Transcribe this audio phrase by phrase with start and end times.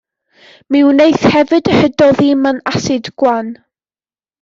[0.75, 3.57] Mi wneith hefyd hydoddi mewn asid gwan.